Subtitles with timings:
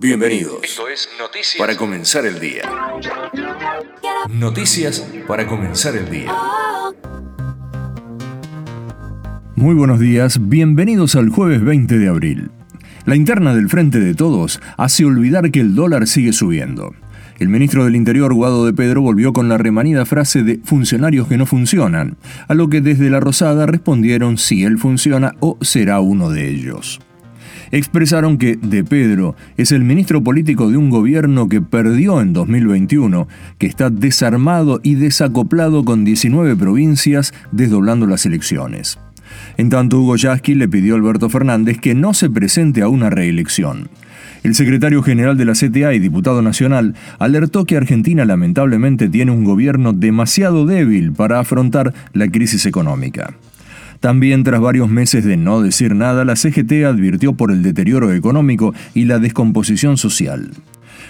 [0.00, 0.60] Bienvenidos.
[0.62, 2.62] Esto es Noticias para comenzar el día.
[4.30, 6.32] Noticias para comenzar el día.
[9.56, 12.52] Muy buenos días, bienvenidos al jueves 20 de abril.
[13.06, 16.94] La interna del Frente de Todos hace olvidar que el dólar sigue subiendo.
[17.40, 21.38] El ministro del Interior, Guado de Pedro, volvió con la remanida frase de funcionarios que
[21.38, 26.30] no funcionan, a lo que desde la Rosada respondieron si él funciona o será uno
[26.30, 27.00] de ellos.
[27.70, 33.28] Expresaron que De Pedro es el ministro político de un gobierno que perdió en 2021,
[33.58, 38.98] que está desarmado y desacoplado con 19 provincias desdoblando las elecciones.
[39.56, 43.10] En tanto, Hugo Yasky le pidió a Alberto Fernández que no se presente a una
[43.10, 43.88] reelección.
[44.42, 49.44] El secretario general de la CTA y diputado nacional alertó que Argentina lamentablemente tiene un
[49.44, 53.34] gobierno demasiado débil para afrontar la crisis económica.
[54.00, 58.72] También tras varios meses de no decir nada, la CGT advirtió por el deterioro económico
[58.94, 60.52] y la descomposición social.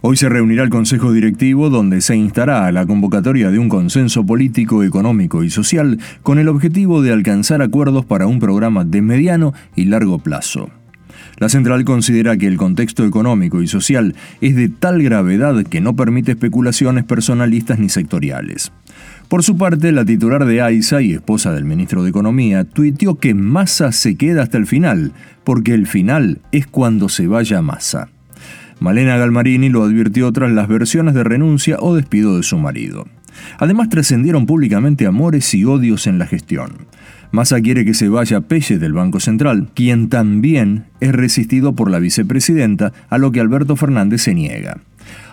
[0.00, 4.26] Hoy se reunirá el Consejo Directivo donde se instará a la convocatoria de un consenso
[4.26, 9.54] político, económico y social con el objetivo de alcanzar acuerdos para un programa de mediano
[9.76, 10.70] y largo plazo.
[11.42, 15.96] La central considera que el contexto económico y social es de tal gravedad que no
[15.96, 18.70] permite especulaciones personalistas ni sectoriales.
[19.26, 23.34] Por su parte, la titular de AISA y esposa del ministro de Economía tuiteó que
[23.34, 28.08] Massa se queda hasta el final, porque el final es cuando se vaya Massa.
[28.78, 33.08] Malena Galmarini lo advirtió tras las versiones de renuncia o despido de su marido.
[33.58, 36.86] Además trascendieron públicamente amores y odios en la gestión.
[37.32, 41.98] Massa quiere que se vaya Pelle del Banco Central, quien también es resistido por la
[41.98, 44.82] vicepresidenta, a lo que Alberto Fernández se niega.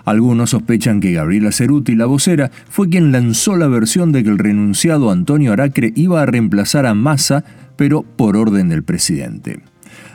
[0.06, 4.40] Algunos sospechan que Gabriela Ceruti, la vocera, fue quien lanzó la versión de que el
[4.40, 7.44] renunciado Antonio Aracre iba a reemplazar a Massa,
[7.76, 9.60] pero por orden del presidente.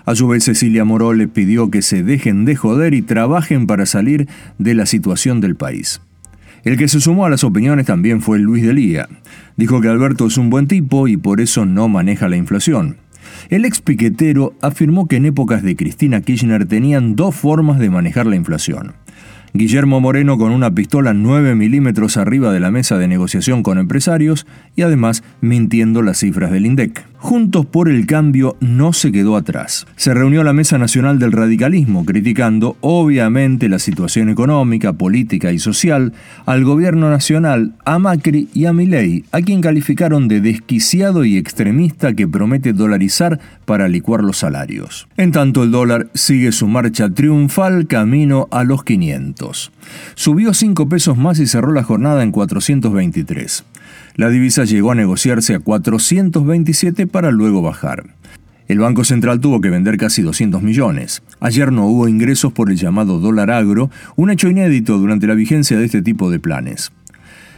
[0.06, 3.84] A su vez, Cecilia Moró le pidió que se dejen de joder y trabajen para
[3.84, 4.26] salir
[4.58, 6.00] de la situación del país.
[6.64, 9.08] El que se sumó a las opiniones también fue Luis Delía.
[9.56, 12.96] Dijo que Alberto es un buen tipo y por eso no maneja la inflación.
[13.50, 18.26] El ex piquetero afirmó que en épocas de Cristina Kirchner tenían dos formas de manejar
[18.26, 18.94] la inflación.
[19.52, 24.46] Guillermo Moreno con una pistola 9 milímetros arriba de la mesa de negociación con empresarios
[24.74, 27.04] y además mintiendo las cifras del INDEC.
[27.24, 29.86] Juntos por el Cambio no se quedó atrás.
[29.96, 36.12] Se reunió la Mesa Nacional del Radicalismo, criticando obviamente la situación económica, política y social
[36.44, 42.12] al gobierno nacional, a Macri y a Milei, a quien calificaron de desquiciado y extremista
[42.12, 45.08] que promete dolarizar para licuar los salarios.
[45.16, 49.72] En tanto, el dólar sigue su marcha triunfal camino a los 500.
[50.14, 53.64] Subió 5 pesos más y cerró la jornada en 423.
[54.16, 58.14] La divisa llegó a negociarse a 427 para luego bajar.
[58.68, 61.22] El Banco Central tuvo que vender casi 200 millones.
[61.40, 65.76] Ayer no hubo ingresos por el llamado dólar agro, un hecho inédito durante la vigencia
[65.78, 66.92] de este tipo de planes.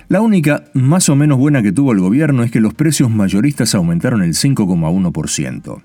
[0.08, 3.74] La única más o menos buena que tuvo el gobierno es que los precios mayoristas
[3.74, 5.82] aumentaron el 5,1%.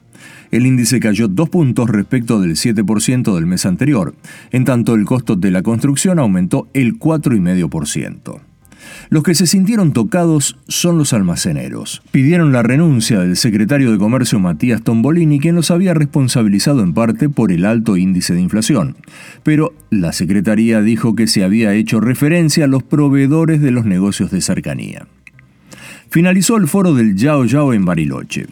[0.52, 4.16] El índice cayó dos puntos respecto del 7% del mes anterior,
[4.52, 8.51] en tanto el costo de la construcción aumentó el 4,5%.
[9.10, 12.02] Los que se sintieron tocados son los almaceneros.
[12.12, 17.30] Pidieron la renuncia del secretario de Comercio Matías Tombolini, quien los había responsabilizado en parte
[17.30, 18.96] por el alto índice de inflación.
[19.44, 24.32] Pero la Secretaría dijo que se había hecho referencia a los proveedores de los negocios
[24.32, 25.08] de cercanía.
[26.12, 28.46] Finalizó el foro del Yao Yao en Bariloche.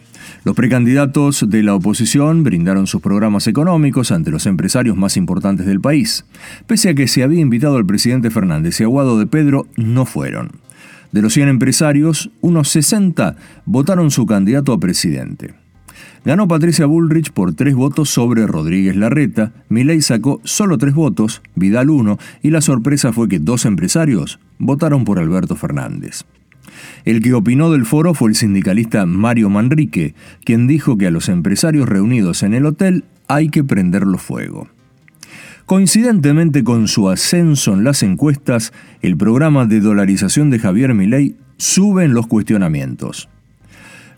[0.44, 5.78] Los precandidatos de la oposición brindaron sus programas económicos ante los empresarios más importantes del
[5.78, 6.24] país.
[6.66, 10.52] Pese a que se había invitado al presidente Fernández y Aguado de Pedro, no fueron.
[11.12, 15.52] De los 100 empresarios, unos 60 votaron su candidato a presidente.
[16.24, 21.90] Ganó Patricia Bullrich por tres votos sobre Rodríguez Larreta, Milei sacó solo tres votos, Vidal
[21.90, 26.24] uno, y la sorpresa fue que dos empresarios votaron por Alberto Fernández.
[27.04, 30.14] El que opinó del foro fue el sindicalista Mario Manrique,
[30.44, 34.68] quien dijo que a los empresarios reunidos en el hotel hay que prenderlo fuego.
[35.66, 38.72] Coincidentemente con su ascenso en las encuestas,
[39.02, 43.28] el programa de dolarización de Javier Milei sube en los cuestionamientos.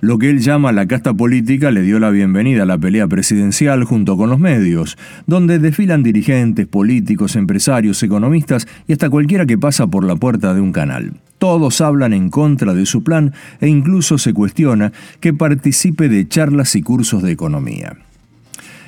[0.03, 3.85] Lo que él llama la casta política le dio la bienvenida a la pelea presidencial
[3.85, 9.87] junto con los medios, donde desfilan dirigentes, políticos, empresarios, economistas y hasta cualquiera que pasa
[9.87, 11.13] por la puerta de un canal.
[11.39, 16.75] Todos hablan en contra de su plan e incluso se cuestiona que participe de charlas
[16.75, 17.97] y cursos de economía.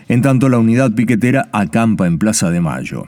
[0.08, 3.06] En tanto, la unidad piquetera acampa en Plaza de Mayo.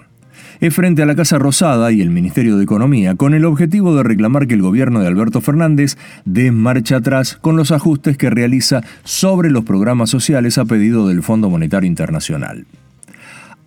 [0.61, 4.03] Es frente a la Casa Rosada y el Ministerio de Economía con el objetivo de
[4.03, 8.83] reclamar que el gobierno de Alberto Fernández dé marcha atrás con los ajustes que realiza
[9.05, 12.65] sobre los programas sociales a pedido del Fondo Monetario Internacional.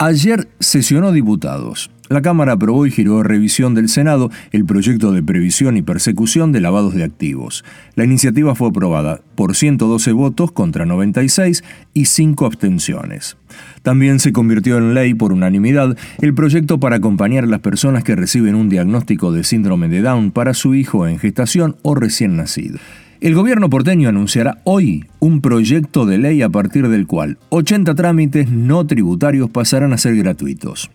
[0.01, 1.91] Ayer sesionó diputados.
[2.07, 6.53] La Cámara aprobó y giró a revisión del Senado el proyecto de previsión y persecución
[6.53, 7.65] de lavados de activos.
[7.95, 13.35] La iniciativa fue aprobada por 112 votos contra 96 y 5 abstenciones.
[13.83, 18.15] También se convirtió en ley por unanimidad el proyecto para acompañar a las personas que
[18.15, 22.79] reciben un diagnóstico de síndrome de Down para su hijo en gestación o recién nacido.
[23.21, 28.49] El gobierno porteño anunciará hoy un proyecto de ley a partir del cual 80 trámites
[28.49, 30.89] no tributarios pasarán a ser gratuitos.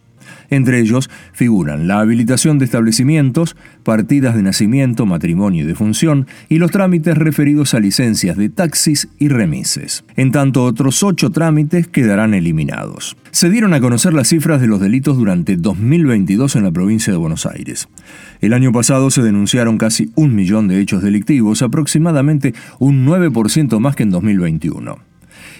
[0.54, 6.70] Entre ellos figuran la habilitación de establecimientos, partidas de nacimiento, matrimonio y defunción y los
[6.70, 10.04] trámites referidos a licencias de taxis y remises.
[10.14, 13.16] En tanto, otros ocho trámites quedarán eliminados.
[13.32, 17.18] Se dieron a conocer las cifras de los delitos durante 2022 en la provincia de
[17.18, 17.88] Buenos Aires.
[18.40, 23.96] El año pasado se denunciaron casi un millón de hechos delictivos, aproximadamente un 9% más
[23.96, 25.13] que en 2021.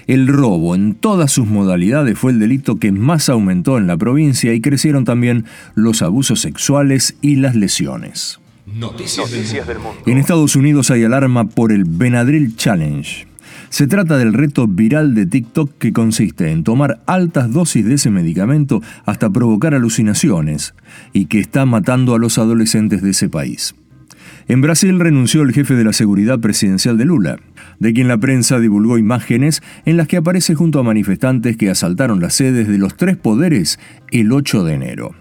[0.06, 4.52] El robo en todas sus modalidades fue el delito que más aumentó en la provincia
[4.52, 5.44] y crecieron también
[5.74, 8.40] los abusos sexuales y las lesiones.
[8.66, 10.00] Noticias, del, mundo.
[10.06, 13.26] En Estados Unidos hay alarma por el Benadryl Challenge.
[13.68, 18.10] Se trata del reto viral de TikTok que consiste en tomar altas dosis de ese
[18.10, 20.74] medicamento hasta provocar alucinaciones
[21.12, 23.74] y que está matando a los adolescentes de ese país.
[24.46, 27.38] En Brasil renunció el jefe de la seguridad presidencial de Lula,
[27.78, 32.20] de quien la prensa divulgó imágenes en las que aparece junto a manifestantes que asaltaron
[32.20, 33.78] las sedes de los tres poderes
[34.10, 35.14] el 8 de enero.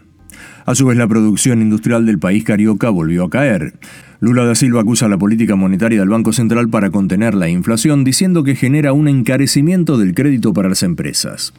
[0.65, 3.73] A su vez, la producción industrial del país carioca volvió a caer.
[4.21, 8.43] Lula da Silva acusa la política monetaria del Banco Central para contener la inflación, diciendo
[8.43, 11.53] que genera un encarecimiento del crédito para las empresas.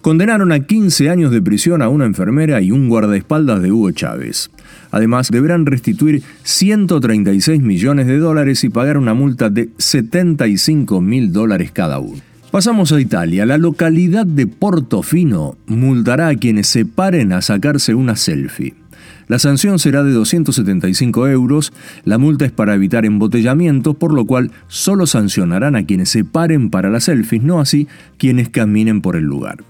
[0.00, 4.50] Condenaron a 15 años de prisión a una enfermera y un guardaespaldas de Hugo Chávez.
[4.90, 11.70] Además, deberán restituir 136 millones de dólares y pagar una multa de 75 mil dólares
[11.72, 12.20] cada uno.
[12.50, 13.44] Pasamos a Italia.
[13.44, 18.74] La localidad de Portofino multará a quienes se paren a sacarse una selfie.
[19.28, 21.72] La sanción será de 275 euros.
[22.04, 26.70] La multa es para evitar embotellamientos, por lo cual solo sancionarán a quienes se paren
[26.70, 27.88] para las selfies, no así
[28.18, 29.64] quienes caminen por el lugar.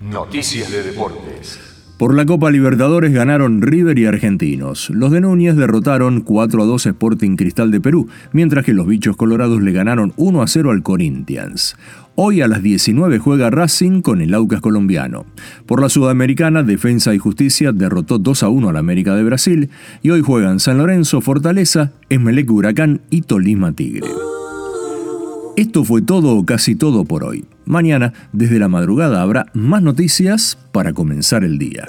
[0.00, 1.77] Noticias de deportes.
[1.98, 4.88] Por la Copa Libertadores ganaron River y Argentinos.
[4.90, 9.16] Los de Núñez derrotaron 4 a 2 Sporting Cristal de Perú, mientras que los bichos
[9.16, 11.74] colorados le ganaron 1 a 0 al Corinthians.
[12.14, 15.26] Hoy a las 19 juega Racing con el Aucas colombiano.
[15.66, 20.10] Por la Sudamericana, Defensa y Justicia derrotó 2 a 1 al América de Brasil y
[20.10, 24.06] hoy juegan San Lorenzo, Fortaleza, Esmelec Huracán y Tolima Tigre.
[25.56, 27.44] Esto fue todo o casi todo por hoy.
[27.68, 31.84] Mañana, desde la madrugada, habrá más noticias para comenzar el día.